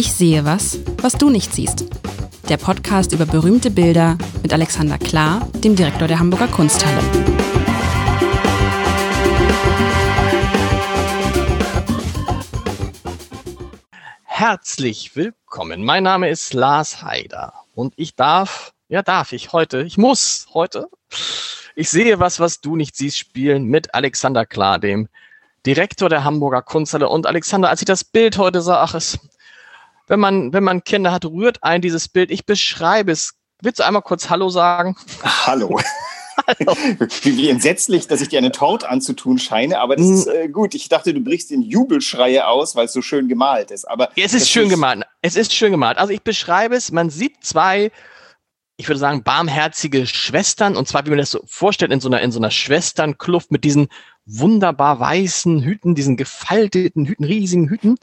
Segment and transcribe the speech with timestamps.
[0.00, 1.84] Ich sehe was, was du nicht siehst.
[2.48, 7.02] Der Podcast über berühmte Bilder mit Alexander Klar, dem Direktor der Hamburger Kunsthalle.
[14.24, 15.84] Herzlich willkommen.
[15.84, 20.88] Mein Name ist Lars Haider und ich darf, ja darf ich heute, ich muss heute,
[21.74, 25.10] ich sehe was, was du nicht siehst, spielen mit Alexander Klar, dem
[25.66, 27.10] Direktor der Hamburger Kunsthalle.
[27.10, 29.18] Und Alexander, als ich das Bild heute sah, ach, es,
[30.10, 32.32] wenn man, wenn man Kinder hat, rührt ein dieses Bild.
[32.32, 33.34] Ich beschreibe es.
[33.62, 34.96] Willst du einmal kurz Hallo sagen?
[35.22, 35.78] Hallo.
[36.46, 36.74] Hallo.
[37.22, 40.74] Wie, wie, entsetzlich, dass ich dir eine Torte anzutun scheine, aber das ist äh, gut.
[40.74, 43.84] Ich dachte, du brichst in Jubelschreie aus, weil es so schön gemalt ist.
[43.84, 45.04] Aber es ist schön ist gemalt.
[45.22, 45.98] Es ist schön gemalt.
[45.98, 47.92] Also ich beschreibe es, man sieht zwei,
[48.78, 52.20] ich würde sagen, barmherzige Schwestern, und zwar, wie man das so vorstellt, in so einer,
[52.22, 53.88] in so einer Schwesternkluft mit diesen
[54.24, 57.96] wunderbar weißen Hüten, diesen gefalteten Hüten, riesigen Hüten.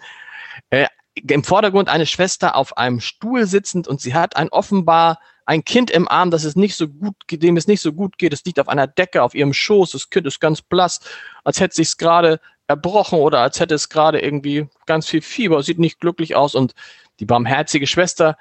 [1.27, 5.89] Im Vordergrund eine Schwester auf einem Stuhl sitzend und sie hat ein offenbar ein Kind
[5.89, 8.33] im Arm, das es nicht so gut, dem es nicht so gut geht.
[8.33, 9.91] Es liegt auf einer Decke auf ihrem Schoß.
[9.91, 11.00] Das Kind ist ganz blass,
[11.45, 15.64] als hätte sich gerade erbrochen oder als hätte es gerade irgendwie ganz viel Fieber.
[15.64, 16.73] Sieht nicht glücklich aus und
[17.22, 18.38] die barmherzige Schwester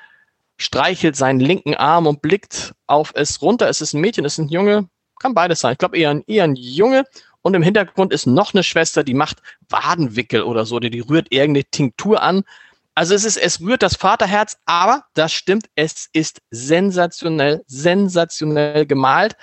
[0.56, 3.68] streichelt seinen linken Arm und blickt auf es runter.
[3.68, 4.88] Es ist ein Mädchen, es ist ein Junge,
[5.20, 5.72] kann beides sein.
[5.72, 7.04] Ich glaube eher ein, eher ein Junge
[7.42, 11.28] und im Hintergrund ist noch eine Schwester, die macht Wadenwickel oder so, die, die rührt
[11.30, 12.42] irgendeine Tinktur an.
[12.96, 19.36] Also es ist, es rührt das Vaterherz, aber das stimmt, es ist sensationell, sensationell gemalt,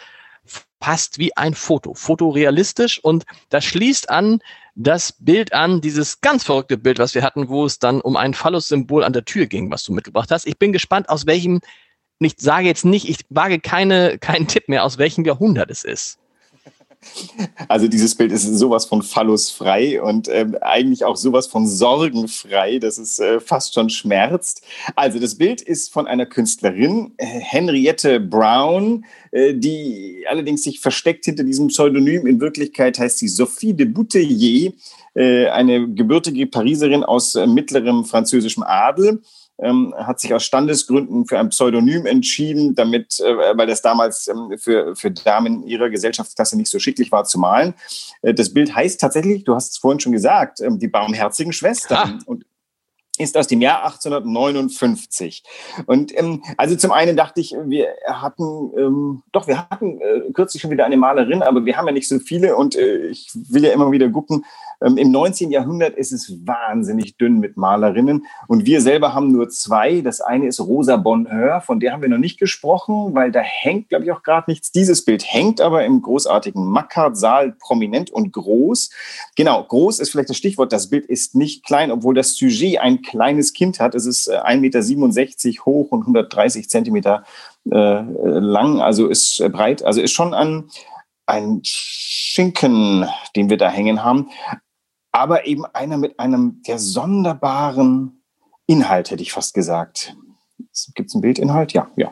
[0.79, 4.39] passt wie ein Foto, fotorealistisch und das schließt an
[4.73, 8.33] das Bild an, dieses ganz verrückte Bild, was wir hatten, wo es dann um ein
[8.33, 10.47] Phallus-Symbol an der Tür ging, was du mitgebracht hast.
[10.47, 11.61] Ich bin gespannt, aus welchem,
[12.17, 16.17] ich sage jetzt nicht, ich wage keine, keinen Tipp mehr, aus welchem Jahrhundert es ist.
[17.67, 22.97] Also dieses Bild ist sowas von phallusfrei und ähm, eigentlich auch sowas von sorgenfrei, dass
[22.97, 24.63] es äh, fast schon schmerzt.
[24.95, 31.25] Also das Bild ist von einer Künstlerin, äh, Henriette Brown, äh, die allerdings sich versteckt
[31.25, 32.27] hinter diesem Pseudonym.
[32.27, 34.71] In Wirklichkeit heißt sie Sophie de Bouteiller,
[35.15, 39.21] äh, eine gebürtige Pariserin aus äh, mittlerem französischem Adel
[39.59, 44.57] ähm, hat sich aus Standesgründen für ein Pseudonym entschieden, damit, äh, weil das damals ähm,
[44.57, 47.73] für, für Damen ihrer Gesellschaftsklasse nicht so schicklich war zu malen.
[48.21, 52.19] Äh, das Bild heißt tatsächlich, du hast es vorhin schon gesagt, ähm, die barmherzigen Schwestern.
[52.19, 52.23] Ah.
[52.25, 52.45] Und
[53.19, 55.43] ist aus dem Jahr 1859.
[55.85, 60.61] Und ähm, also zum einen dachte ich, wir hatten, ähm, doch, wir hatten äh, kürzlich
[60.61, 63.63] schon wieder eine Malerin, aber wir haben ja nicht so viele und äh, ich will
[63.63, 64.43] ja immer wieder gucken,
[64.83, 65.51] ähm, Im 19.
[65.51, 70.01] Jahrhundert ist es wahnsinnig dünn mit Malerinnen und wir selber haben nur zwei.
[70.01, 73.89] Das eine ist Rosa Bonheur, von der haben wir noch nicht gesprochen, weil da hängt,
[73.89, 74.71] glaube ich, auch gerade nichts.
[74.71, 78.89] Dieses Bild hängt aber im großartigen Mackart-Saal prominent und groß.
[79.35, 80.73] Genau, groß ist vielleicht das Stichwort.
[80.73, 83.93] Das Bild ist nicht klein, obwohl das Sujet ein kleines Kind hat.
[83.95, 84.57] Es ist 1,67
[85.47, 87.23] Meter hoch und 130 Zentimeter
[87.69, 90.69] äh, lang, also ist breit, also ist schon ein,
[91.25, 94.29] ein Schinken, den wir da hängen haben
[95.13, 98.23] aber eben einer mit einem der sonderbaren
[98.65, 100.17] Inhalt, hätte ich fast gesagt.
[100.95, 101.71] Gibt es einen Bildinhalt?
[101.71, 102.11] Ja, ja.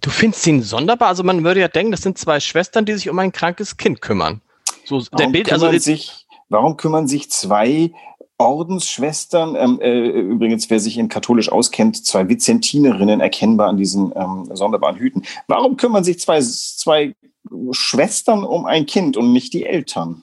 [0.00, 1.08] Du findest ihn sonderbar?
[1.08, 4.00] Also man würde ja denken, das sind zwei Schwestern, die sich um ein krankes Kind
[4.00, 4.40] kümmern.
[4.86, 7.92] So, warum der Bild, also sich, warum kümmern sich zwei
[8.44, 14.48] Ordensschwestern, ähm, äh, übrigens, wer sich in katholisch auskennt, zwei Vizentinerinnen erkennbar an diesen ähm,
[14.52, 15.22] sonderbaren Hüten.
[15.48, 17.14] Warum kümmern sich zwei, zwei
[17.72, 20.22] Schwestern um ein Kind und nicht die Eltern?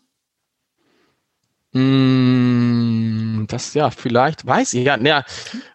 [1.73, 5.23] Hm, das ja, vielleicht weiß ich ja, ja,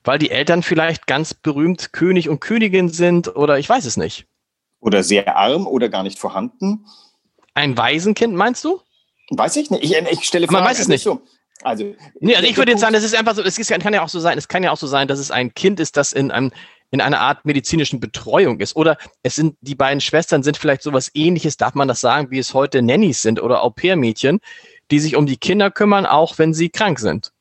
[0.04, 4.26] weil die Eltern vielleicht ganz berühmt König und Königin sind oder ich weiß es nicht.
[4.80, 6.86] Oder sehr arm oder gar nicht vorhanden.
[7.54, 8.80] Ein Waisenkind, meinst du?
[9.30, 9.82] Weiß ich nicht.
[9.82, 11.02] Ich, ich stelle vor, man weiß es nicht.
[11.02, 11.22] So.
[11.66, 14.08] Also, nee, also ich würde jetzt sagen, das ist einfach so, es kann ja auch
[14.08, 16.30] so sein, es kann ja auch so sein, dass es ein Kind ist, das in
[16.30, 16.52] einem
[16.92, 18.76] in einer Art medizinischen Betreuung ist.
[18.76, 22.38] Oder es sind, die beiden Schwestern sind vielleicht sowas ähnliches, darf man das sagen, wie
[22.38, 24.38] es heute Nannies sind oder Au-pair-Mädchen,
[24.92, 27.32] die sich um die Kinder kümmern, auch wenn sie krank sind.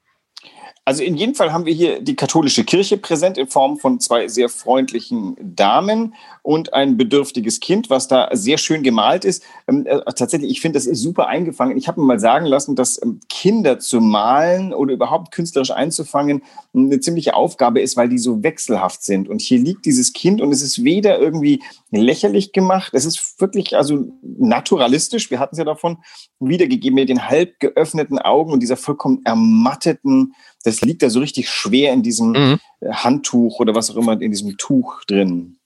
[0.88, 4.27] Also in jedem Fall haben wir hier die katholische Kirche präsent in Form von zwei
[4.27, 6.13] sehr freundlichen Damen
[6.44, 9.42] und ein bedürftiges Kind, was da sehr schön gemalt ist.
[9.68, 11.75] Ähm, äh, tatsächlich, ich finde, das ist super eingefangen.
[11.75, 16.44] Ich habe mir mal sagen lassen, dass ähm, Kinder zu malen oder überhaupt künstlerisch einzufangen
[16.75, 19.27] eine ziemliche Aufgabe ist, weil die so wechselhaft sind.
[19.27, 23.75] Und hier liegt dieses Kind und es ist weder irgendwie lächerlich gemacht, es ist wirklich
[23.75, 25.31] also naturalistisch.
[25.31, 25.98] Wir hatten es ja davon
[26.39, 31.50] wiedergegeben mit den halb geöffneten Augen und dieser vollkommen ermatteten das liegt da so richtig
[31.50, 32.60] schwer in diesem mhm.
[32.92, 35.57] Handtuch oder was auch immer, in diesem Tuch drin.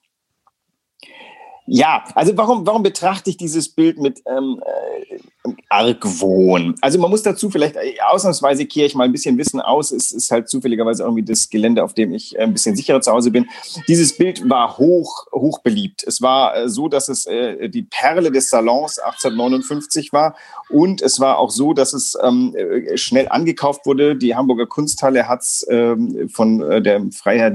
[1.72, 5.20] Ja, also warum, warum betrachte ich dieses Bild mit, ähm, äh,
[5.70, 6.76] Argwohn.
[6.82, 9.92] Also man muss dazu vielleicht, äh, ausnahmsweise kehre ich mal ein bisschen Wissen aus.
[9.92, 13.12] Es ist halt zufälligerweise irgendwie das Gelände, auf dem ich äh, ein bisschen sicherer zu
[13.12, 13.48] Hause bin.
[13.88, 16.04] Dieses Bild war hoch, hoch beliebt.
[16.06, 20.36] Es war äh, so, dass es die Perle des Salons 1859 war.
[20.70, 22.56] Und es war auch so, dass es ähm,
[22.96, 24.16] schnell angekauft wurde.
[24.16, 27.52] Die Hamburger Kunsthalle hat es ähm, von der Freiherr,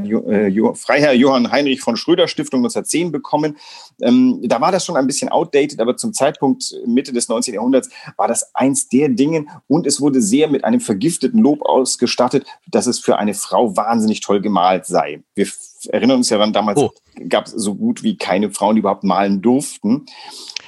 [0.74, 3.56] Freiherr Johann Heinrich von Schröder Stiftung 1910 bekommen.
[4.00, 7.54] Ähm, da war das schon ein bisschen outdated, aber zum Zeitpunkt Mitte des 19.
[7.54, 7.83] Jahrhunderts
[8.16, 12.86] war das eins der Dinge und es wurde sehr mit einem vergifteten Lob ausgestattet, dass
[12.86, 15.22] es für eine Frau wahnsinnig toll gemalt sei.
[15.34, 15.46] Wir
[15.88, 16.92] erinnern uns ja daran, damals oh.
[17.28, 20.06] gab es so gut wie keine Frauen, die überhaupt malen durften.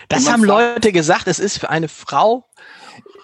[0.09, 2.45] Das haben Leute gesagt, es ist für eine Frau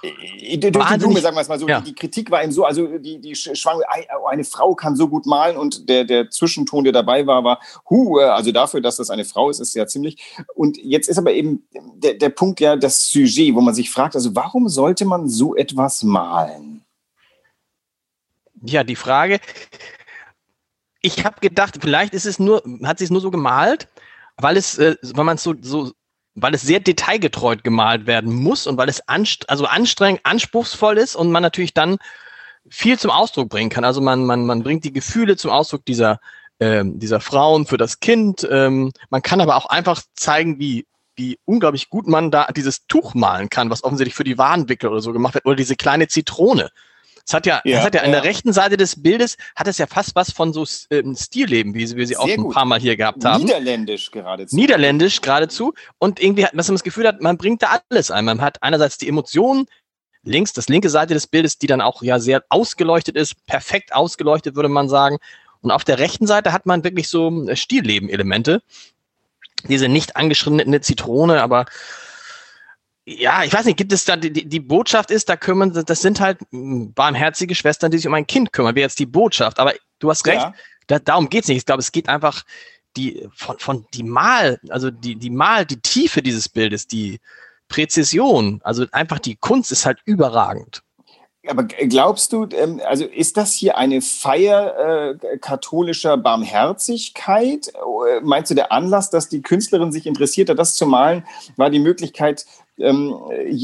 [0.03, 1.69] die Blume, sagen wir es mal so.
[1.69, 1.81] Ja.
[1.81, 3.81] Die, die, Kritik war eben so, also die, die schwang,
[4.21, 7.61] oh, eine Frau kann so gut malen und der, der Zwischenton, der dabei war, war,
[7.89, 10.35] hu, äh, also dafür, dass das eine Frau ist, ist ja ziemlich.
[10.55, 14.17] Und jetzt ist aber eben der, der Punkt ja das Sujet, wo man sich fragt,
[14.17, 16.85] also warum sollte man so etwas malen?
[18.65, 19.41] Ja, die Frage,
[21.01, 23.89] ich habe gedacht, vielleicht ist es nur, hat sie es nur so gemalt,
[24.37, 25.93] weil es, äh, weil man es so, so
[26.35, 31.15] weil es sehr detailgetreu gemalt werden muss und weil es anst also anstrengend, anspruchsvoll ist
[31.15, 31.99] und man natürlich dann
[32.69, 33.85] viel zum Ausdruck bringen kann.
[33.85, 36.21] Also man, man, man bringt die Gefühle zum Ausdruck dieser,
[36.61, 38.47] ähm, dieser Frauen für das Kind.
[38.51, 40.87] Ähm, man kann aber auch einfach zeigen, wie,
[41.17, 45.01] wie unglaublich gut man da dieses Tuch malen kann, was offensichtlich für die Warenwickel oder
[45.01, 46.71] so gemacht wird, oder diese kleine Zitrone.
[47.27, 49.69] Es hat ja, ja, es hat ja, ja an der rechten Seite des Bildes hat
[49.69, 52.81] es ja fast was von so ähm, Stilleben, wie wir sie auch ein paar Mal
[52.81, 53.45] hier gehabt haben.
[53.45, 54.57] Niederländisch geradezu.
[54.57, 55.73] Niederländisch geradezu.
[55.99, 58.25] Und irgendwie hat man das Gefühl hat, man bringt da alles ein.
[58.25, 59.67] Man hat einerseits die Emotionen,
[60.25, 64.57] links, das linke Seite des Bildes, die dann auch ja sehr ausgeleuchtet ist, perfekt ausgeleuchtet,
[64.57, 65.19] würde man sagen.
[65.61, 68.63] Und auf der rechten Seite hat man wirklich so äh, Stillleben-Elemente.
[69.69, 71.67] Diese nicht angeschriebene Zitrone, aber
[73.05, 76.21] ja, ich weiß nicht, gibt es da, die, die Botschaft ist, da kümmern, das sind
[76.21, 79.59] halt barmherzige Schwestern, die sich um ein Kind kümmern, wäre jetzt die Botschaft.
[79.59, 80.55] Aber du hast recht, ja.
[80.87, 81.59] da, darum geht's nicht.
[81.59, 82.45] Ich glaube, es geht einfach
[82.97, 87.19] die, von, von die Mal, also die, die Mal, die Tiefe dieses Bildes, die
[87.69, 90.83] Präzision, also einfach die Kunst ist halt überragend.
[91.49, 97.67] Aber glaubst du, ähm, also ist das hier eine Feier äh, katholischer Barmherzigkeit?
[97.69, 101.27] Äh, meinst du, der Anlass, dass die Künstlerin sich interessiert hat, das zu malen,
[101.57, 102.47] war die Möglichkeit,
[102.83, 103.15] ähm,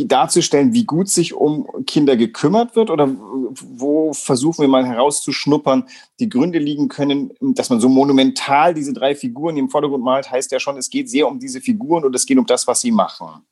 [0.07, 2.91] darzustellen, wie gut sich um Kinder gekümmert wird?
[2.91, 3.09] Oder
[3.51, 5.85] wo versuchen wir mal herauszuschnuppern,
[6.21, 10.53] die Gründe liegen können, dass man so monumental diese drei Figuren im Vordergrund malt, heißt
[10.53, 12.93] ja schon, es geht sehr um diese Figuren und es geht um das, was sie
[12.93, 13.43] machen.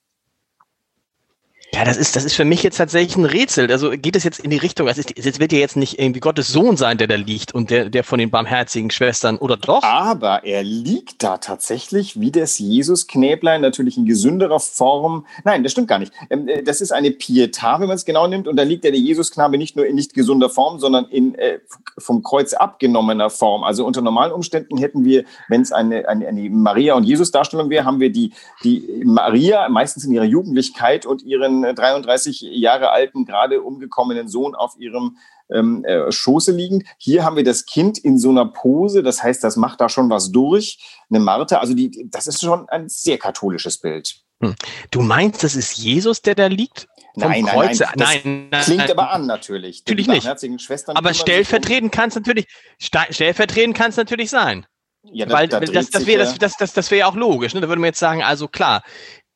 [1.76, 3.70] Ja, das ist, das ist für mich jetzt tatsächlich ein Rätsel.
[3.70, 6.48] Also geht es jetzt in die Richtung, also es wird ja jetzt nicht irgendwie Gottes
[6.48, 9.82] Sohn sein, der da liegt und der, der von den barmherzigen Schwestern, oder doch?
[9.82, 15.26] Aber er liegt da tatsächlich wie das Jesusknäblein, natürlich in gesünderer Form.
[15.44, 16.14] Nein, das stimmt gar nicht.
[16.30, 18.48] Ähm, äh, das ist eine Pietà, wenn man es genau nimmt.
[18.48, 21.58] Und da liegt ja der Jesusknabe nicht nur in nicht gesunder Form, sondern in äh,
[21.98, 23.64] vom Kreuz abgenommener Form.
[23.64, 27.84] Also unter normalen Umständen hätten wir, wenn es eine, eine, eine Maria- und Jesus-Darstellung wäre,
[27.84, 28.32] haben wir die,
[28.64, 34.74] die Maria meistens in ihrer Jugendlichkeit und ihren 33 Jahre alten, gerade umgekommenen Sohn auf
[34.78, 35.16] ihrem
[35.50, 36.84] ähm, äh, Schoße liegend.
[36.98, 40.10] Hier haben wir das Kind in so einer Pose, das heißt, das macht da schon
[40.10, 40.78] was durch.
[41.10, 44.16] Eine Martha, also die, das ist schon ein sehr katholisches Bild.
[44.42, 44.54] Hm.
[44.90, 46.88] Du meinst, das ist Jesus, der da liegt?
[47.14, 49.82] Nein, nein, nein, nein, nein, Klingt nein, aber an natürlich.
[49.86, 50.60] Natürlich nicht.
[50.60, 52.46] Schwestern aber stellvertretend kann es natürlich,
[52.78, 54.66] stellvertretend kann es natürlich sein.
[55.12, 57.54] Ja, Weil da das, das wäre das, das, das, das wär ja auch logisch.
[57.54, 57.60] Ne?
[57.60, 58.82] Da würde man jetzt sagen, also klar,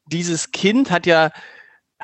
[0.06, 1.30] dieses Kind hat ja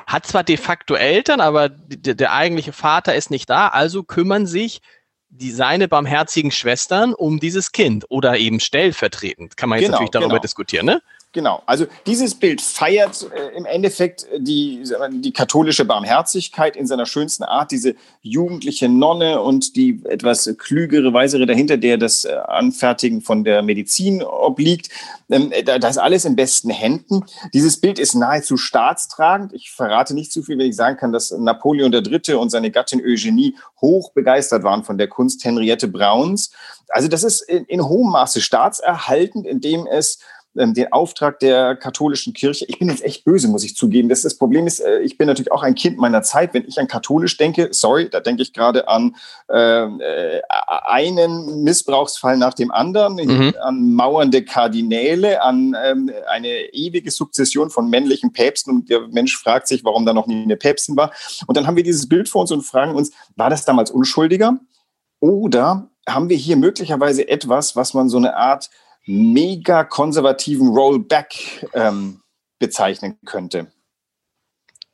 [0.07, 4.47] hat zwar de facto Eltern, aber der, der eigentliche Vater ist nicht da, also kümmern
[4.47, 4.81] sich
[5.29, 9.57] die seine barmherzigen Schwestern um dieses Kind oder eben stellvertretend.
[9.57, 10.41] Kann man jetzt genau, natürlich darüber genau.
[10.41, 11.01] diskutieren, ne?
[11.37, 17.43] Genau, also dieses Bild feiert äh, im Endeffekt die, die katholische Barmherzigkeit in seiner schönsten
[17.43, 23.43] Art, diese jugendliche Nonne und die etwas klügere, weisere dahinter, der das äh, Anfertigen von
[23.43, 24.89] der Medizin obliegt.
[25.29, 27.23] Ähm, das ist alles in besten Händen.
[27.53, 29.53] Dieses Bild ist nahezu staatstragend.
[29.53, 32.33] Ich verrate nicht zu viel, wenn ich sagen kann, dass Napoleon III.
[32.33, 36.49] und seine Gattin Eugenie hoch begeistert waren von der Kunst Henriette Brauns.
[36.89, 40.17] Also das ist in, in hohem Maße staatserhaltend, indem es
[40.57, 42.65] ähm, den Auftrag der katholischen Kirche.
[42.67, 44.09] Ich bin jetzt echt böse, muss ich zugeben.
[44.09, 46.53] Das, das Problem ist, äh, ich bin natürlich auch ein Kind meiner Zeit.
[46.53, 49.15] Wenn ich an katholisch denke, sorry, da denke ich gerade an
[49.49, 50.41] ähm, äh,
[50.85, 53.53] einen Missbrauchsfall nach dem anderen, mhm.
[53.61, 58.73] an mauernde Kardinäle, an ähm, eine ewige Sukzession von männlichen Päpsten.
[58.73, 61.11] Und der Mensch fragt sich, warum da noch nie eine Päpstin war.
[61.45, 64.59] Und dann haben wir dieses Bild vor uns und fragen uns, war das damals unschuldiger?
[65.19, 68.69] Oder haben wir hier möglicherweise etwas, was man so eine Art
[69.07, 72.21] mega konservativen Rollback ähm,
[72.59, 73.71] bezeichnen könnte.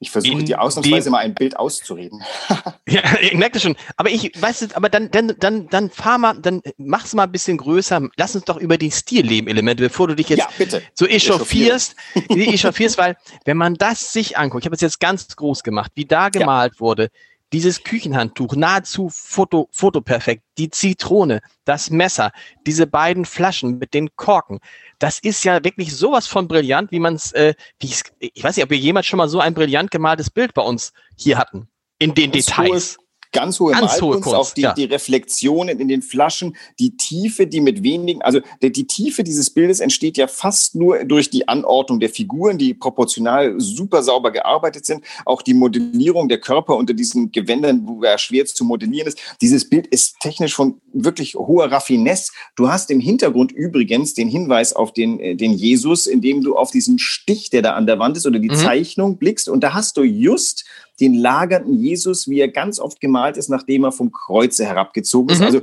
[0.03, 2.21] Ich versuche dir ausnahmsweise mal ein Bild auszureden.
[2.87, 3.77] ja, ich merke das schon.
[3.95, 7.31] Aber ich weiß es, aber dann, dann, dann, dann fahr mal, dann mach's mal ein
[7.31, 8.01] bisschen größer.
[8.17, 11.95] Lass uns doch über die Stilleben-Elemente, bevor du dich jetzt ja, so echauffierst,
[12.29, 13.15] echauffierst, weil
[13.45, 16.73] wenn man das sich anguckt, ich habe es jetzt ganz groß gemacht, wie da gemalt
[16.75, 16.79] ja.
[16.81, 17.09] wurde,
[17.53, 22.31] dieses Küchenhandtuch, nahezu foto, fotoperfekt, die Zitrone, das Messer,
[22.65, 24.59] diese beiden Flaschen mit den Korken,
[24.99, 28.63] das ist ja wirklich sowas von brillant, wie man es, äh, ich, ich weiß nicht,
[28.63, 31.67] ob wir jemals schon mal so ein brillant gemaltes Bild bei uns hier hatten.
[31.99, 32.97] In den Details
[33.33, 34.73] ganz hohe ganz Malkunst, hohe auch die, ja.
[34.73, 39.49] die Reflexionen in den Flaschen, die Tiefe, die mit wenigen, also die, die Tiefe dieses
[39.49, 44.85] Bildes entsteht ja fast nur durch die Anordnung der Figuren, die proportional super sauber gearbeitet
[44.85, 45.03] sind.
[45.25, 49.19] Auch die Modellierung der Körper unter diesen Gewändern, wo er schwer zu modellieren ist.
[49.41, 52.31] Dieses Bild ist technisch von wirklich hoher Raffinesse.
[52.55, 56.71] Du hast im Hintergrund übrigens den Hinweis auf den, äh, den Jesus, indem du auf
[56.71, 58.55] diesen Stich, der da an der Wand ist, oder die mhm.
[58.55, 59.49] Zeichnung blickst.
[59.49, 60.65] Und da hast du just
[60.99, 65.39] den lagernden Jesus, wie er ganz oft gemalt ist, nachdem er vom Kreuze herabgezogen ist.
[65.39, 65.45] Mhm.
[65.45, 65.61] Also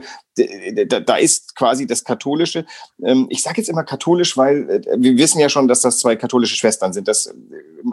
[1.04, 2.64] da, ist quasi das Katholische.
[3.02, 6.16] Ähm, ich sage jetzt immer katholisch, weil äh, wir wissen ja schon, dass das zwei
[6.16, 7.08] katholische Schwestern sind.
[7.08, 7.34] Das, äh,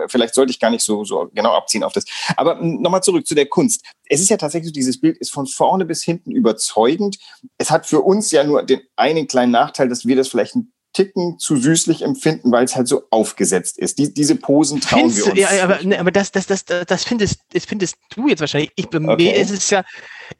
[0.08, 2.06] vielleicht sollte ich gar nicht so, so genau abziehen auf das.
[2.36, 3.84] Aber nochmal zurück zu der Kunst.
[4.06, 7.18] Es ist ja tatsächlich, dieses Bild ist von vorne bis hinten überzeugend.
[7.58, 10.72] Es hat für uns ja nur den einen kleinen Nachteil, dass wir das vielleicht ein
[10.98, 14.00] Ticken zu süßlich empfinden, weil es halt so aufgesetzt ist.
[14.00, 15.40] Die, diese Posen trauen Findest wir uns.
[15.40, 18.72] Ja, aber, ne, aber das, das, das, das findest, das findest du jetzt wahrscheinlich.
[18.76, 19.16] Ich, okay.
[19.16, 19.84] Mir ist es ja,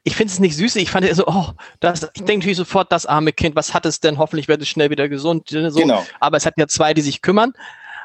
[0.02, 0.74] ich finde es nicht süß.
[0.76, 3.86] Ich fand es so, oh, das, ich denke natürlich sofort, das arme Kind, was hat
[3.86, 4.18] es denn?
[4.18, 5.52] Hoffentlich wird es schnell wieder gesund.
[5.52, 5.78] Ne, so.
[5.78, 6.04] Genau.
[6.18, 7.52] Aber es hat ja zwei, die sich kümmern.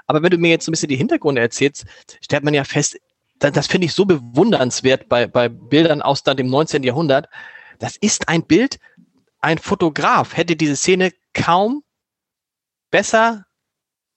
[0.06, 1.86] Aber wenn du mir jetzt so ein bisschen die Hintergründe erzählst,
[2.22, 3.00] stellt man ja fest,
[3.40, 6.84] das, das finde ich so bewundernswert bei, bei Bildern aus dann dem 19.
[6.84, 7.30] Jahrhundert.
[7.80, 8.78] Das ist ein Bild,
[9.42, 11.84] ein Fotograf hätte diese Szene kaum
[12.94, 13.46] besser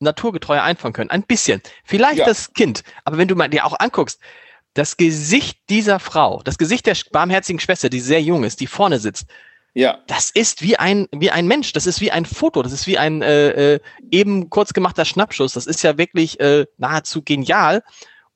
[0.01, 1.11] naturgetreuer einfangen können.
[1.11, 1.63] Ein bisschen.
[1.85, 2.27] Vielleicht ja.
[2.27, 2.83] das Kind.
[3.05, 4.21] Aber wenn du mal dir auch anguckst,
[4.75, 8.99] das Gesicht dieser Frau, das Gesicht der barmherzigen Schwester, die sehr jung ist, die vorne
[8.99, 9.27] sitzt,
[9.73, 9.99] ja.
[10.07, 12.97] Das ist wie ein, wie ein Mensch, das ist wie ein Foto, das ist wie
[12.97, 13.81] ein äh, äh,
[14.11, 15.53] eben kurz gemachter Schnappschuss.
[15.53, 17.83] Das ist ja wirklich äh, nahezu genial.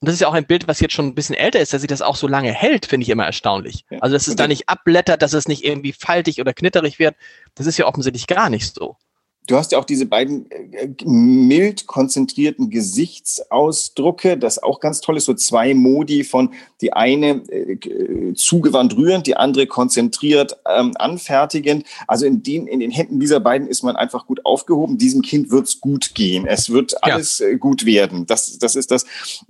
[0.01, 1.81] Und das ist ja auch ein Bild, was jetzt schon ein bisschen älter ist, dass
[1.81, 3.87] sich das auch so lange hält, finde ich immer erstaunlich.
[3.89, 4.01] Ja.
[4.01, 7.17] Also, dass es da nicht abblättert, dass es nicht irgendwie faltig oder knitterig wird,
[7.55, 8.99] das ist ja offensichtlich gar nicht so.
[9.47, 15.25] Du hast ja auch diese beiden äh, mild konzentrierten Gesichtsausdrucke, das auch ganz toll ist,
[15.25, 21.85] so zwei Modi von die eine äh, zugewandt rührend, die andere konzentriert ähm, anfertigend.
[22.07, 24.99] Also in den, in den Händen dieser beiden ist man einfach gut aufgehoben.
[24.99, 26.47] Diesem Kind wird es gut gehen.
[26.47, 27.49] Es wird alles ja.
[27.49, 28.27] äh, gut werden.
[28.27, 29.05] Das, das ist das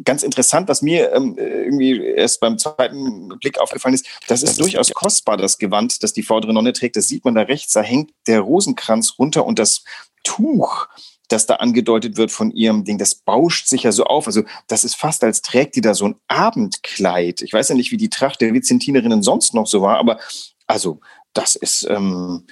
[0.04, 4.06] ganz interessant, was mir ähm, irgendwie erst beim zweiten Blick aufgefallen ist.
[4.28, 6.96] Das ist durchaus kostbar, das Gewand, das die vordere Nonne trägt.
[6.96, 7.72] Das sieht man da rechts.
[7.72, 9.84] Da hängt der Rosenkranz runter und das
[10.22, 10.88] Tuch,
[11.28, 14.26] das da angedeutet wird von ihrem Ding, das bauscht sich ja so auf.
[14.26, 17.42] Also das ist fast, als trägt die da so ein Abendkleid.
[17.42, 20.18] Ich weiß ja nicht, wie die Tracht der Vizentinerinnen sonst noch so war, aber
[20.66, 21.00] also
[21.32, 22.46] das ist, ähm,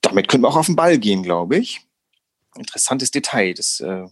[0.00, 1.86] damit können wir auch auf den Ball gehen, glaube ich.
[2.56, 3.54] Interessantes Detail.
[3.54, 4.06] Das äh,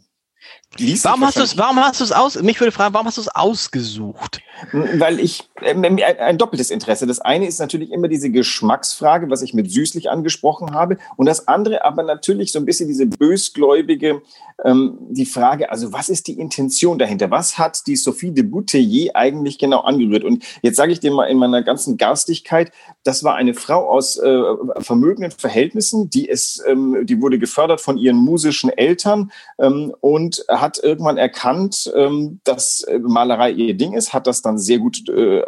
[0.78, 3.16] Liest warum hast du es, warum hast du es aus, mich würde fragen, warum hast
[3.16, 4.40] du es ausgesucht?
[4.72, 7.06] Weil ich, äh, ein doppeltes Interesse.
[7.06, 10.98] Das eine ist natürlich immer diese Geschmacksfrage, was ich mit süßlich angesprochen habe.
[11.16, 14.22] Und das andere aber natürlich so ein bisschen diese bösgläubige,
[14.64, 17.30] ähm, die Frage, also was ist die Intention dahinter?
[17.30, 20.24] Was hat die Sophie de Bouteiller eigentlich genau angerührt?
[20.24, 22.70] Und jetzt sage ich dir mal in meiner ganzen Garstigkeit,
[23.02, 24.42] das war eine Frau aus äh,
[24.80, 30.78] vermögenden Verhältnissen, die es, ähm, die wurde gefördert von ihren musischen Eltern ähm, und hat
[30.82, 35.42] irgendwann erkannt, ähm, dass äh, Malerei ihr Ding ist, hat das dann sehr gut äh,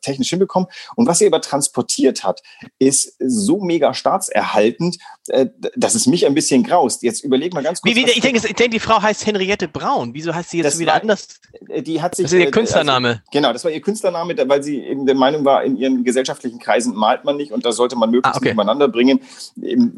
[0.00, 0.68] technisch hinbekommen.
[0.96, 2.42] Und was sie aber transportiert hat,
[2.78, 7.02] ist so mega staatserhaltend, äh, dass es mich ein bisschen graust.
[7.02, 7.94] Jetzt überleg mal ganz kurz.
[7.94, 10.14] Wie, wie, ich, denke, ich denke, die Frau heißt Henriette Braun.
[10.14, 11.40] Wieso heißt sie jetzt wieder war, anders?
[11.68, 13.08] Äh, die hat sich, das ist ihr äh, Künstlername.
[13.08, 16.58] Also, genau, das war ihr Künstlername, weil sie eben der Meinung war, in ihren gesellschaftlichen
[16.58, 18.52] Kreisen malt man nicht und da sollte man möglichst ah, okay.
[18.52, 19.20] übereinander bringen.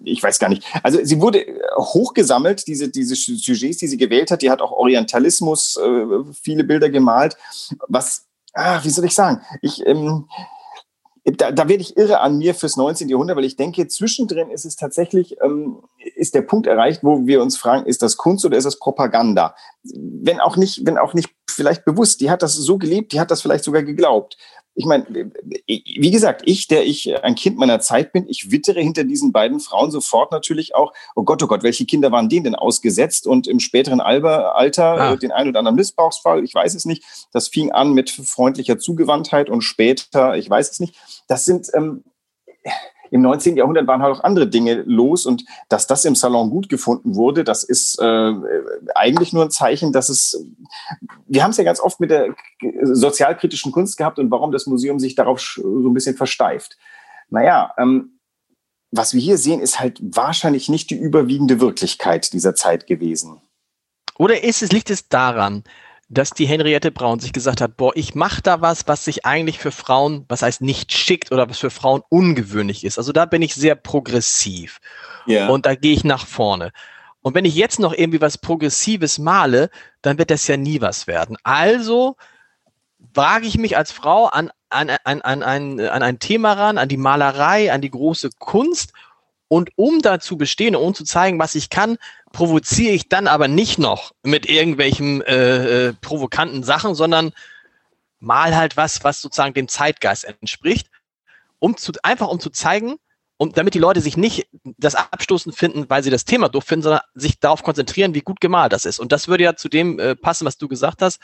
[0.04, 0.64] Ich weiß gar nicht.
[0.82, 1.44] Also sie wurde
[1.76, 4.42] hochgesammelt, diese, diese Sujets, die sie gewählt hat.
[4.42, 6.06] Die hat auch Orientalismus, äh,
[6.40, 7.36] viele Bilder gemalt.
[7.88, 8.26] Was,
[8.56, 9.40] ah, wie soll ich sagen?
[9.62, 10.28] Ich, ähm,
[11.24, 13.08] da, da werde ich irre an mir fürs 19.
[13.08, 15.82] Jahrhundert, weil ich denke, zwischendrin ist es tatsächlich, ähm,
[16.14, 19.54] ist der Punkt erreicht, wo wir uns fragen, ist das Kunst oder ist das Propaganda?
[19.82, 23.30] Wenn auch nicht, wenn auch nicht vielleicht bewusst, die hat das so gelebt, die hat
[23.30, 24.36] das vielleicht sogar geglaubt
[24.76, 25.06] ich meine,
[25.66, 29.58] wie gesagt, ich, der ich ein Kind meiner Zeit bin, ich wittere hinter diesen beiden
[29.58, 33.48] Frauen sofort natürlich auch, oh Gott, oh Gott, welche Kinder waren denen denn ausgesetzt und
[33.48, 35.12] im späteren Alter ah.
[35.14, 37.02] äh, den einen oder anderen Missbrauchsfall, ich weiß es nicht.
[37.32, 40.94] Das fing an mit freundlicher Zugewandtheit und später, ich weiß es nicht.
[41.26, 42.04] Das sind, ähm,
[43.10, 43.56] im 19.
[43.56, 47.44] Jahrhundert waren halt auch andere Dinge los und dass das im Salon gut gefunden wurde,
[47.44, 48.32] das ist äh,
[48.94, 50.44] eigentlich nur ein Zeichen, dass es,
[51.26, 52.34] wir haben es ja ganz oft mit der
[52.82, 56.76] sozialkritischen Kunst gehabt und warum das Museum sich darauf so ein bisschen versteift.
[57.28, 58.18] Naja, ähm,
[58.90, 63.40] was wir hier sehen, ist halt wahrscheinlich nicht die überwiegende Wirklichkeit dieser Zeit gewesen.
[64.18, 65.64] Oder ist es, liegt es daran,
[66.08, 69.58] dass die Henriette Braun sich gesagt hat, boah, ich mache da was, was sich eigentlich
[69.58, 72.98] für Frauen, was heißt nicht schickt oder was für Frauen ungewöhnlich ist.
[72.98, 74.80] Also da bin ich sehr progressiv.
[75.26, 75.48] Ja.
[75.48, 76.72] Und da gehe ich nach vorne.
[77.22, 79.68] Und wenn ich jetzt noch irgendwie was Progressives male,
[80.00, 81.36] dann wird das ja nie was werden.
[81.42, 82.16] Also
[83.14, 86.88] wage ich mich als Frau an, an, an, an, ein, an ein Thema ran, an
[86.88, 88.92] die Malerei, an die große Kunst.
[89.48, 91.98] Und um da zu bestehen, um zu zeigen, was ich kann,
[92.36, 97.32] provoziere ich dann aber nicht noch mit irgendwelchen äh, äh, provokanten Sachen, sondern
[98.20, 100.90] mal halt was, was sozusagen dem Zeitgeist entspricht,
[101.60, 102.96] um zu, einfach um zu zeigen,
[103.38, 106.82] um, damit die Leute sich nicht das abstoßen finden, weil sie das Thema doof finden,
[106.82, 108.98] sondern sich darauf konzentrieren, wie gut gemalt das ist.
[108.98, 111.20] Und das würde ja zu dem äh, passen, was du gesagt hast,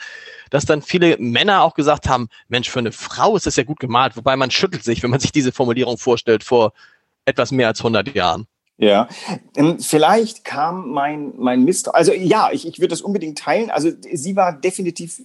[0.49, 3.79] dass dann viele Männer auch gesagt haben, Mensch, für eine Frau ist das ja gut
[3.79, 6.73] gemalt, wobei man schüttelt sich, wenn man sich diese Formulierung vorstellt vor
[7.25, 8.47] etwas mehr als 100 Jahren.
[8.77, 9.07] Ja,
[9.55, 13.69] ähm, vielleicht kam mein, mein Mist, also ja, ich, ich würde das unbedingt teilen.
[13.69, 15.21] Also sie war definitiv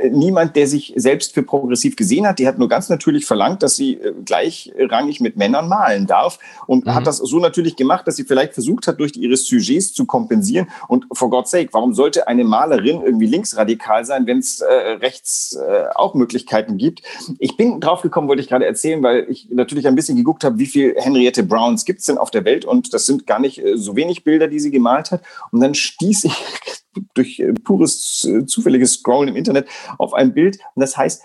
[0.00, 2.38] äh, niemand, der sich selbst für progressiv gesehen hat.
[2.38, 6.86] Die hat nur ganz natürlich verlangt, dass sie äh, gleichrangig mit Männern malen darf und
[6.86, 6.94] mhm.
[6.94, 10.68] hat das so natürlich gemacht, dass sie vielleicht versucht hat, durch ihre Sujets zu kompensieren.
[10.88, 15.56] Und for God's sake, warum sollte eine Malerin irgendwie linksradikal sein, wenn es äh, rechts
[15.56, 17.02] äh, auch Möglichkeiten gibt?
[17.38, 20.58] Ich bin drauf gekommen, wollte ich gerade erzählen, weil ich natürlich ein bisschen geguckt habe,
[20.58, 23.58] wie viel Henriette Browns gibt es denn auf der Welt und das sind gar nicht
[23.58, 25.22] äh, so wenig Bilder, die sie gemalt hat.
[25.52, 26.34] Und dann stieß ich
[27.14, 29.68] durch äh, pures äh, zufälliges Scrollen im Internet
[29.98, 31.22] auf ein Bild und das heißt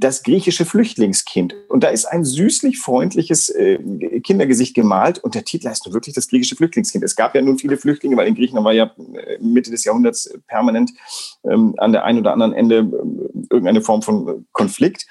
[0.00, 1.56] das griechische Flüchtlingskind.
[1.68, 3.52] Und da ist ein süßlich freundliches
[4.22, 7.02] Kindergesicht gemalt und der Titel heißt nur wirklich das griechische Flüchtlingskind.
[7.02, 8.92] Es gab ja nun viele Flüchtlinge, weil in Griechenland war ja
[9.40, 10.92] Mitte des Jahrhunderts permanent
[11.44, 12.88] ähm, an der einen oder anderen Ende
[13.50, 15.06] irgendeine Form von Konflikt.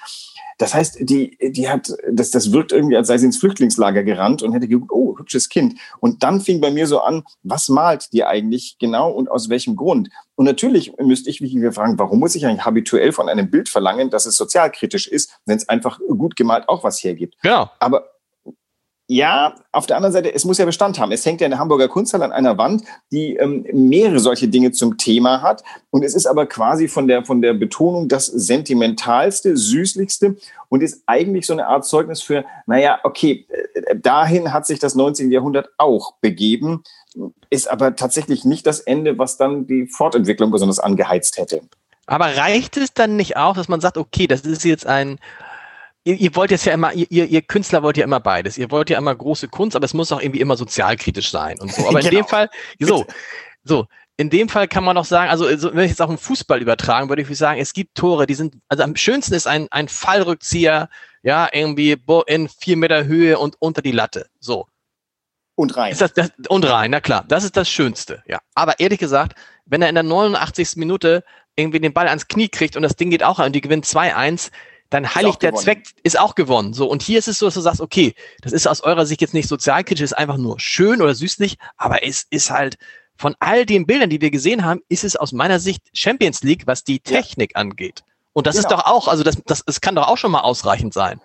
[0.58, 4.42] Das heißt, die, die hat, das, das wirkt irgendwie, als sei sie ins Flüchtlingslager gerannt
[4.42, 5.78] und hätte geguckt, oh, hübsches Kind.
[6.00, 9.76] Und dann fing bei mir so an, was malt die eigentlich genau und aus welchem
[9.76, 10.10] Grund?
[10.34, 14.10] Und natürlich müsste ich mich fragen, warum muss ich eigentlich habituell von einem Bild verlangen,
[14.10, 17.36] dass es sozialkritisch ist, wenn es einfach gut gemalt auch was hergibt?
[17.42, 17.70] Genau.
[17.78, 18.10] Aber
[19.10, 21.12] ja, auf der anderen Seite, es muss ja Bestand haben.
[21.12, 24.70] Es hängt ja in der Hamburger Kunsthalle an einer Wand, die ähm, mehrere solche Dinge
[24.72, 25.64] zum Thema hat.
[25.88, 30.36] Und es ist aber quasi von der, von der Betonung das sentimentalste, süßlichste
[30.68, 34.94] und ist eigentlich so eine Art Zeugnis für, naja, okay, äh, dahin hat sich das
[34.94, 35.32] 19.
[35.32, 36.82] Jahrhundert auch begeben,
[37.48, 41.62] ist aber tatsächlich nicht das Ende, was dann die Fortentwicklung besonders angeheizt hätte.
[42.04, 45.18] Aber reicht es dann nicht auch, dass man sagt, okay, das ist jetzt ein
[46.08, 48.56] ihr, ihr wollt jetzt ja immer, ihr, ihr Künstler wollt ja immer beides.
[48.56, 51.72] Ihr wollt ja immer große Kunst, aber es muss auch irgendwie immer sozialkritisch sein und
[51.72, 51.86] so.
[51.86, 52.22] Aber in genau.
[52.22, 52.48] dem Fall,
[52.80, 53.04] so,
[53.62, 56.62] so, in dem Fall kann man noch sagen, also wenn ich jetzt auch im Fußball
[56.62, 59.88] übertragen, würde ich sagen, es gibt Tore, die sind, also am schönsten ist ein, ein
[59.88, 60.88] Fallrückzieher,
[61.22, 64.28] ja, irgendwie in vier Meter Höhe und unter die Latte.
[64.40, 64.66] So.
[65.56, 65.94] Und rein.
[65.98, 67.24] Das, das, und rein, na klar.
[67.28, 68.38] Das ist das Schönste, ja.
[68.54, 69.34] Aber ehrlich gesagt,
[69.66, 70.76] wenn er in der 89.
[70.76, 71.22] Minute
[71.54, 73.84] irgendwie den Ball ans Knie kriegt und das Ding geht auch an und die gewinnt
[73.84, 74.50] 2-1,
[74.90, 75.64] dann heiligt der gewonnen.
[75.64, 76.72] Zweck, ist auch gewonnen.
[76.72, 79.20] So, und hier ist es so, dass du sagst, okay, das ist aus eurer Sicht
[79.20, 82.78] jetzt nicht sozialkritisch, ist einfach nur schön oder süßlich, aber es ist halt
[83.16, 86.66] von all den Bildern, die wir gesehen haben, ist es aus meiner Sicht Champions League,
[86.66, 87.60] was die Technik ja.
[87.60, 88.04] angeht.
[88.32, 88.68] Und das genau.
[88.68, 91.20] ist doch auch, also das, das, das kann doch auch schon mal ausreichend sein.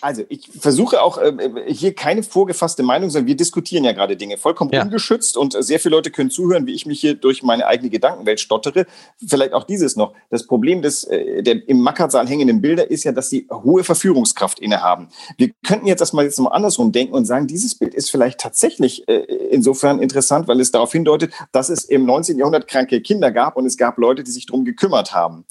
[0.00, 1.32] Also ich versuche auch äh,
[1.66, 4.82] hier keine vorgefasste Meinung, sondern wir diskutieren ja gerade Dinge vollkommen ja.
[4.82, 8.40] ungeschützt und sehr viele Leute können zuhören, wie ich mich hier durch meine eigene Gedankenwelt
[8.40, 8.86] stottere.
[9.26, 10.14] Vielleicht auch dieses noch.
[10.30, 14.58] Das Problem des äh, der im Mackertsaal hängenden Bilder ist ja, dass sie hohe Verführungskraft
[14.60, 15.08] innehaben.
[15.36, 18.40] Wir könnten jetzt das mal jetzt mal andersrum denken und sagen, dieses Bild ist vielleicht
[18.40, 22.38] tatsächlich äh, insofern interessant, weil es darauf hindeutet, dass es im 19.
[22.38, 25.44] Jahrhundert kranke Kinder gab und es gab Leute, die sich darum gekümmert haben.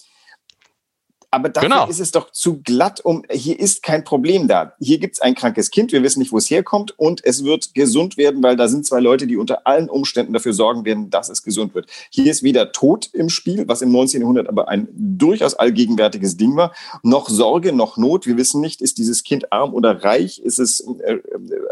[1.33, 1.87] Aber dafür genau.
[1.87, 4.73] ist es doch zu glatt, um hier ist kein Problem da.
[4.79, 7.73] Hier gibt es ein krankes Kind, wir wissen nicht, wo es herkommt und es wird
[7.73, 11.29] gesund werden, weil da sind zwei Leute, die unter allen Umständen dafür sorgen werden, dass
[11.29, 11.87] es gesund wird.
[12.09, 14.19] Hier ist weder Tod im Spiel, was im 19.
[14.19, 18.27] Jahrhundert aber ein durchaus allgegenwärtiges Ding war, noch Sorge, noch Not.
[18.27, 20.39] Wir wissen nicht, ist dieses Kind arm oder reich?
[20.39, 21.21] Ist es äh, äh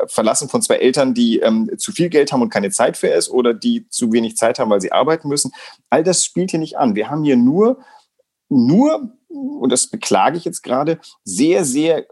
[0.08, 3.30] verlassen von zwei Eltern, die ähm, zu viel Geld haben und keine Zeit für es
[3.30, 5.52] oder die zu wenig Zeit haben, weil sie arbeiten müssen?
[5.90, 6.96] All das spielt hier nicht an.
[6.96, 7.80] Wir haben hier nur
[8.50, 12.08] nur und das beklage ich jetzt gerade, sehr, sehr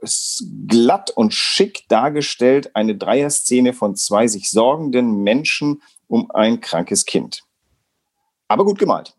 [0.67, 7.43] glatt und schick dargestellt eine Dreierszene von zwei sich sorgenden Menschen um ein krankes Kind.
[8.47, 9.15] Aber gut gemalt.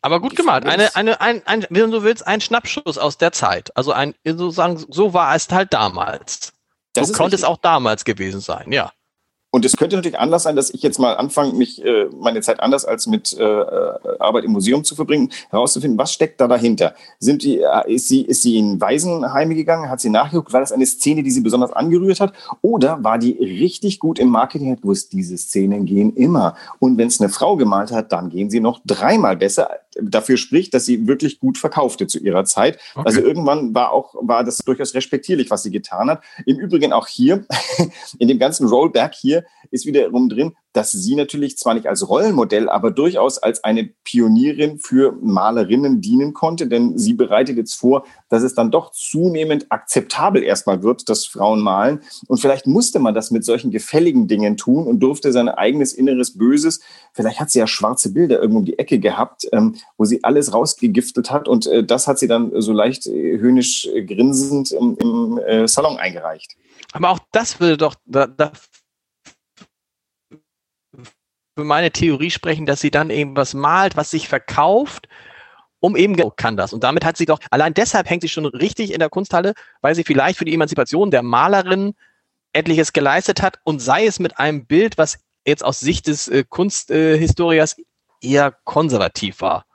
[0.00, 0.66] Aber gut gemalt.
[0.66, 3.76] Eine, eine, ein, ein, wenn du willst, ein Schnappschuss aus der Zeit.
[3.76, 6.52] Also ein, sozusagen, so war es halt damals.
[6.92, 7.40] Das so konnte richtig.
[7.40, 8.92] es auch damals gewesen sein, ja.
[9.54, 12.60] Und es könnte natürlich anders sein, dass ich jetzt mal anfange, mich äh, meine Zeit
[12.60, 16.94] anders als mit äh, äh, Arbeit im Museum zu verbringen, herauszufinden, was steckt da dahinter?
[17.18, 19.90] Sind die, äh, ist, sie, ist sie in Waisenheime gegangen?
[19.90, 20.54] Hat sie nachgeguckt?
[20.54, 22.32] War das eine Szene, die sie besonders angerührt hat?
[22.62, 24.72] Oder war die richtig gut im Marketing?
[24.72, 26.56] Hat gewusst, diese Szenen gehen immer.
[26.78, 29.68] Und wenn es eine Frau gemalt hat, dann gehen sie noch dreimal besser.
[30.00, 32.78] Dafür spricht, dass sie wirklich gut verkaufte zu ihrer Zeit.
[32.94, 33.04] Okay.
[33.04, 36.22] Also irgendwann war auch war das durchaus respektierlich, was sie getan hat.
[36.46, 37.44] Im Übrigen auch hier
[38.18, 42.68] in dem ganzen Rollback hier ist wiederum drin, dass sie natürlich zwar nicht als Rollenmodell,
[42.68, 48.42] aber durchaus als eine Pionierin für Malerinnen dienen konnte, denn sie bereitet jetzt vor, dass
[48.42, 52.00] es dann doch zunehmend akzeptabel erstmal wird, dass Frauen malen.
[52.26, 56.38] Und vielleicht musste man das mit solchen gefälligen Dingen tun und durfte sein eigenes inneres
[56.38, 56.80] Böses,
[57.12, 60.54] vielleicht hat sie ja schwarze Bilder irgendwo um die Ecke gehabt, ähm, wo sie alles
[60.54, 65.38] rausgegiftet hat und äh, das hat sie dann so leicht äh, höhnisch äh, grinsend im,
[65.66, 66.56] Salon eingereicht.
[66.92, 67.94] Aber auch das würde doch
[71.54, 75.08] für meine Theorie sprechen, dass sie dann eben was malt, was sich verkauft,
[75.80, 76.72] um eben kann das.
[76.72, 79.94] Und damit hat sie doch, allein deshalb hängt sie schon richtig in der Kunsthalle, weil
[79.94, 81.94] sie vielleicht für die Emanzipation der Malerin
[82.52, 86.44] etliches geleistet hat und sei es mit einem Bild, was jetzt aus Sicht des äh,
[86.48, 87.82] Kunsthistoriers äh,
[88.20, 89.66] eher konservativ war.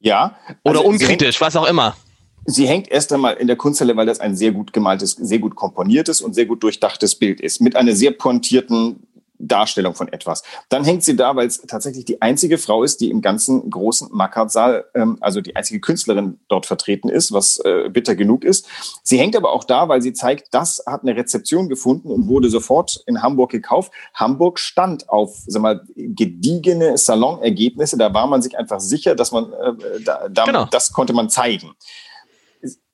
[0.00, 0.36] Ja.
[0.64, 1.96] Also Oder unkritisch, was auch immer.
[2.44, 5.54] Sie hängt erst einmal in der Kunsthalle, weil das ein sehr gut gemaltes, sehr gut
[5.54, 7.60] komponiertes und sehr gut durchdachtes Bild ist.
[7.60, 9.06] Mit einer sehr pointierten
[9.42, 10.42] Darstellung von etwas.
[10.68, 14.08] Dann hängt sie da, weil es tatsächlich die einzige Frau ist, die im ganzen großen
[14.12, 18.66] Mackert-Saal, ähm, also die einzige Künstlerin dort vertreten ist, was äh, bitter genug ist.
[19.02, 22.48] Sie hängt aber auch da, weil sie zeigt, das hat eine Rezeption gefunden und wurde
[22.48, 23.92] sofort in Hamburg gekauft.
[24.14, 27.98] Hamburg stand auf, sag mal, gediegene Salonergebnisse.
[27.98, 30.66] Da war man sich einfach sicher, dass man, äh, da, da, genau.
[30.70, 31.74] das konnte man zeigen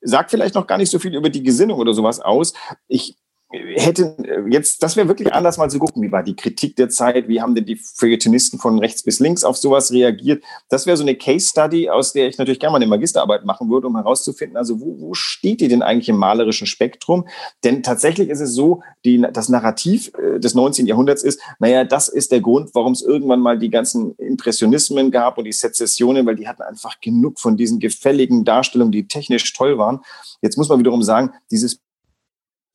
[0.01, 2.53] sagt vielleicht noch gar nicht so viel über die Gesinnung oder sowas aus.
[2.87, 3.17] Ich
[3.51, 4.17] hätte
[4.51, 7.41] jetzt, das wäre wirklich anders mal zu gucken, wie war die Kritik der Zeit, wie
[7.41, 10.45] haben denn die Feuilletonisten von rechts bis links auf sowas reagiert.
[10.69, 13.71] Das wäre so eine Case Study, aus der ich natürlich gerne mal eine Magisterarbeit machen
[13.71, 17.27] würde, um herauszufinden, also wo, wo steht die denn eigentlich im malerischen Spektrum?
[17.65, 20.87] Denn tatsächlich ist es so, die, das Narrativ äh, des 19.
[20.87, 25.39] Jahrhunderts ist, naja, das ist der Grund, warum es irgendwann mal die ganzen Impressionismen gab
[25.39, 29.79] und die Sezessionen, weil die hatten einfach genug von diesen gefälligen Darstellungen, die technisch toll
[29.79, 30.01] waren.
[30.43, 31.81] Jetzt muss man wiederum sagen, dieses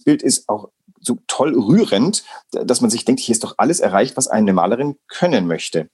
[0.04, 4.16] Bild ist auch so toll rührend, dass man sich denkt, hier ist doch alles erreicht,
[4.18, 5.90] was eine Malerin können möchte.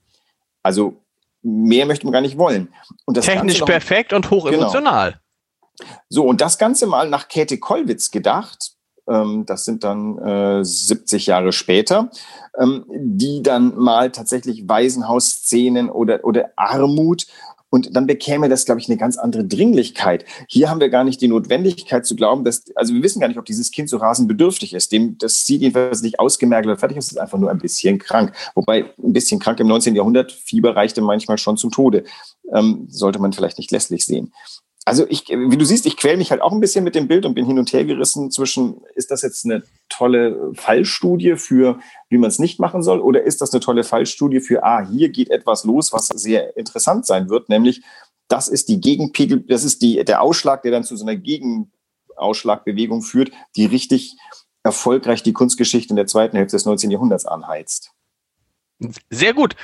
[0.62, 0.98] Also
[1.42, 2.74] mehr möchte man gar nicht wollen.
[3.14, 5.12] Technisch perfekt und hochemotional.
[5.12, 5.90] Genau.
[6.10, 8.74] So, und das Ganze mal nach Käthe Kollwitz gedacht,
[9.10, 12.10] ähm, das sind dann äh, 70 Jahre später,
[12.58, 17.26] ähm, die dann mal tatsächlich Waisenhausszenen oder, oder Armut
[17.70, 20.26] und dann bekäme das, glaube ich, eine ganz andere Dringlichkeit.
[20.48, 23.38] Hier haben wir gar nicht die Notwendigkeit zu glauben, dass, also wir wissen gar nicht,
[23.38, 24.92] ob dieses Kind so rasend bedürftig ist.
[24.92, 28.34] Dem, das sieht jedenfalls nicht ausgemergelt oder fertig aus, ist einfach nur ein bisschen krank.
[28.56, 29.96] Wobei ein bisschen krank im 19.
[29.96, 32.04] Jahrhundert, Fieber reichte manchmal schon zum Tode.
[32.52, 34.32] Ähm, sollte man vielleicht nicht lässlich sehen
[34.90, 37.24] also ich, wie du siehst, ich quäle mich halt auch ein bisschen mit dem Bild
[37.24, 42.18] und bin hin und her gerissen zwischen, ist das jetzt eine tolle Fallstudie für, wie
[42.18, 45.30] man es nicht machen soll, oder ist das eine tolle Fallstudie für, ah, hier geht
[45.30, 47.84] etwas los, was sehr interessant sein wird, nämlich
[48.30, 53.04] das ist die Gegenpegel, das ist die, der Ausschlag, der dann zu so einer Gegenausschlagbewegung
[53.04, 54.18] führt, die richtig
[54.64, 56.90] erfolgreich die Kunstgeschichte in der zweiten Hälfte des 19.
[56.90, 57.92] Jahrhunderts anheizt.
[59.12, 59.56] Sehr gut.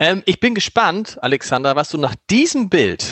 [0.00, 3.04] Ähm, ich bin gespannt, Alexander, was du nach diesem Bild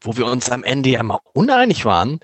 [0.00, 2.20] wo wir uns am Ende ja mal uneinig waren,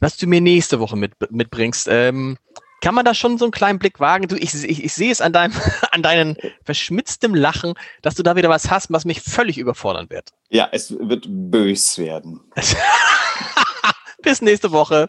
[0.00, 1.88] was du mir nächste Woche mit, mitbringst.
[1.90, 2.36] Ähm,
[2.80, 4.28] kann man da schon so einen kleinen Blick wagen?
[4.28, 5.54] Du, ich, ich, ich sehe es an deinem,
[5.90, 10.32] an deinem verschmitztem Lachen, dass du da wieder was hast, was mich völlig überfordern wird.
[10.50, 12.40] Ja, es wird bös werden.
[14.22, 15.08] Bis nächste Woche.